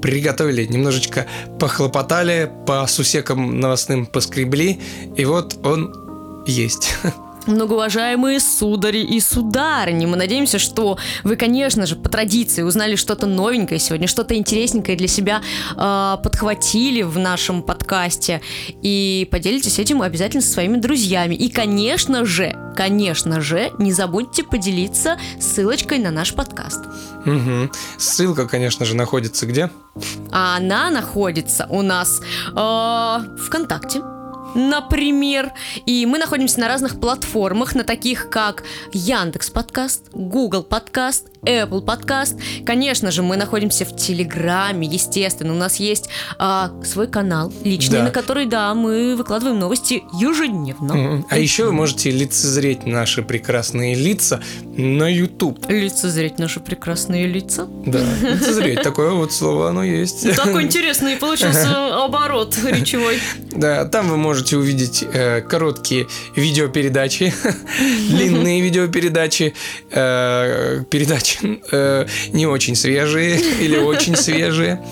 приготовили. 0.02 0.66
Немножечко 0.66 1.28
похлопотали, 1.60 2.50
по 2.66 2.86
сусекам 2.88 3.60
новостным 3.60 4.06
поскребли, 4.06 4.80
и 5.18 5.26
вот 5.26 5.58
он 5.66 6.44
есть. 6.46 6.96
Многоуважаемые 7.46 8.40
судари 8.40 9.02
и 9.02 9.20
сударыни, 9.20 10.06
мы 10.06 10.16
надеемся, 10.16 10.60
что 10.60 10.98
вы, 11.24 11.36
конечно 11.36 11.86
же, 11.86 11.96
по 11.96 12.10
традиции 12.10 12.62
узнали 12.62 12.96
что-то 12.96 13.26
новенькое 13.26 13.80
сегодня, 13.80 14.08
что-то 14.08 14.36
интересненькое 14.36 14.98
для 14.98 15.08
себя 15.08 15.42
э, 15.76 16.18
подхватили 16.24 17.02
в 17.02 17.18
нашем 17.20 17.64
подкасте 17.64 18.42
и 18.82 19.28
поделитесь 19.32 19.80
этим 19.80 20.02
обязательно 20.02 20.42
со 20.42 20.52
своими 20.52 20.78
друзьями. 20.78 21.36
И, 21.36 21.50
конечно 21.50 22.26
же, 22.26 22.56
конечно 22.76 23.42
же, 23.42 23.72
не 23.78 23.92
забудьте 23.92 24.44
поделиться 24.44 25.18
ссылочкой 25.40 26.00
на 26.00 26.12
наш 26.12 26.34
подкаст. 26.34 26.82
Мгм. 27.26 27.72
Ссылка, 27.98 28.48
конечно 28.48 28.86
же, 28.86 28.96
находится 28.96 29.46
где? 29.46 29.70
А 30.32 30.58
она 30.58 30.90
находится 30.90 31.68
у 31.70 31.82
нас 31.82 32.22
э, 32.56 33.20
ВКонтакте. 33.46 34.13
Например, 34.56 35.52
и 35.86 36.06
мы 36.06 36.18
находимся 36.18 36.60
на 36.60 36.68
разных 36.68 37.00
платформах, 37.00 37.76
на 37.76 37.84
таких 37.84 38.30
как 38.30 38.64
Яндекс 38.94 39.50
Подкаст, 39.50 40.04
Google 40.14 40.64
Подкаст, 40.64 41.28
Apple 41.44 41.82
Подкаст. 41.82 42.38
Конечно 42.66 43.12
же, 43.12 43.22
мы 43.22 43.36
находимся 43.36 43.86
в 43.86 43.96
Телеграме, 43.96 44.88
естественно. 44.88 45.54
У 45.54 45.58
нас 45.58 45.78
есть 45.78 46.10
а, 46.38 46.72
свой 46.84 47.08
канал 47.08 47.52
личный, 47.64 47.98
Да. 47.98 48.04
на 48.06 48.12
который, 48.12 48.46
да, 48.46 48.74
мы 48.74 49.16
выкладываем 49.16 49.60
новости 49.60 50.04
ежедневно. 50.14 50.94
Мгм. 50.94 51.26
А 51.30 51.38
еще 51.38 51.66
вы 51.66 51.74
можете 51.74 52.12
лицезреть 52.12 52.86
наши 52.86 53.24
прекрасные 53.24 53.96
лица 53.96 54.42
на 54.78 55.08
YouTube. 55.14 55.70
Лицезреть 55.70 56.40
наши 56.40 56.60
прекрасные 56.60 57.28
лица. 57.28 57.68
Да, 57.86 58.00
лицезреть. 58.22 58.82
Такое 58.82 59.12
вот 59.12 59.34
слово 59.34 59.70
оно 59.70 59.84
есть. 59.84 60.36
Такой 60.36 60.64
интересный 60.64 61.18
получился 61.18 62.04
оборот 62.04 62.56
речевой. 62.64 63.20
Да, 63.52 63.86
там 63.86 64.10
вы 64.10 64.18
можете 64.18 64.43
увидеть 64.52 65.04
э, 65.14 65.42
короткие 65.42 66.08
видеопередачи, 66.36 67.34
длинные 68.10 68.62
видеопередачи, 68.62 69.54
э, 69.92 70.84
передачи 70.90 71.62
э, 71.72 72.06
не 72.34 72.46
очень 72.46 72.76
свежие 72.76 73.40
или 73.62 73.78
очень 73.78 74.16
свежие. 74.18 74.84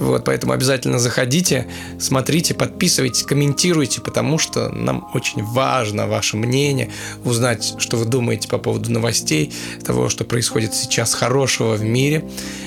Вот, 0.00 0.24
поэтому 0.24 0.52
обязательно 0.52 0.98
заходите, 0.98 1.66
смотрите, 1.98 2.54
подписывайтесь, 2.54 3.22
комментируйте, 3.22 4.00
потому 4.00 4.38
что 4.38 4.70
нам 4.70 5.08
очень 5.14 5.44
важно 5.44 6.06
ваше 6.06 6.36
мнение, 6.36 6.90
узнать, 7.24 7.74
что 7.78 7.96
вы 7.98 8.06
думаете 8.06 8.48
по 8.48 8.58
поводу 8.58 8.90
новостей, 8.90 9.52
того, 9.84 10.08
что 10.08 10.24
происходит 10.24 10.74
сейчас 10.74 11.14
хорошего 11.14 11.74
в 11.74 11.82
мире. 11.82 12.24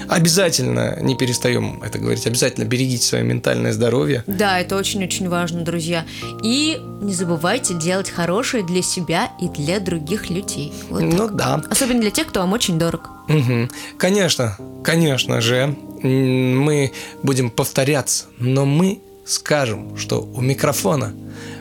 Обязательно, 0.07 0.99
не 1.01 1.15
перестаем 1.15 1.81
это 1.83 1.97
говорить, 1.97 2.27
обязательно 2.27 2.65
берегите 2.65 3.03
свое 3.05 3.23
ментальное 3.23 3.73
здоровье. 3.73 4.23
Да, 4.27 4.59
это 4.59 4.75
очень-очень 4.77 5.27
важно, 5.27 5.63
друзья. 5.63 6.05
И 6.43 6.79
не 7.01 7.13
забывайте 7.13 7.73
делать 7.73 8.09
хорошее 8.09 8.63
для 8.63 8.81
себя 8.83 9.31
и 9.41 9.47
для 9.49 9.79
других 9.79 10.29
людей. 10.29 10.71
Вот 10.89 11.01
Ну 11.01 11.17
так. 11.27 11.35
да. 11.35 11.63
Особенно 11.69 12.01
для 12.01 12.11
тех, 12.11 12.27
кто 12.27 12.41
вам 12.41 12.53
очень 12.53 12.77
дорог. 12.77 13.09
Мгм. 13.27 13.69
Конечно, 13.97 14.57
конечно 14.83 15.41
же, 15.41 15.75
мы 16.03 16.91
будем 17.21 17.49
повторяться, 17.49 18.25
но 18.37 18.65
мы 18.65 18.99
скажем, 19.25 19.97
что 19.97 20.21
у 20.21 20.41
микрофона 20.41 21.13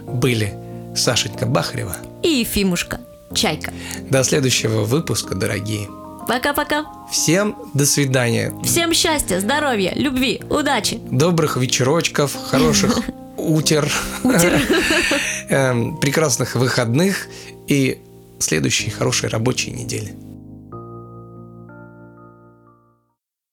были 0.06 0.52
Сашенька 0.96 1.46
Бахарева. 1.46 1.96
И 2.22 2.28
Ефимушка, 2.28 3.00
чайка. 3.34 3.72
До 4.10 4.24
следующего 4.24 4.82
выпуска, 4.84 5.34
дорогие. 5.34 5.88
Пока-пока. 6.28 6.86
Всем 7.10 7.56
до 7.74 7.84
свидания. 7.84 8.52
Всем 8.64 8.92
счастья, 8.94 9.40
здоровья, 9.40 9.92
любви, 9.94 10.40
удачи. 10.50 11.00
Добрых 11.10 11.56
вечерочков, 11.56 12.36
хороших 12.46 13.00
утер, 13.36 13.90
эм, 15.48 15.96
прекрасных 15.98 16.54
выходных 16.54 17.26
и 17.66 18.00
следующей 18.38 18.90
хорошей 18.90 19.28
рабочей 19.28 19.72
недели. 19.72 20.14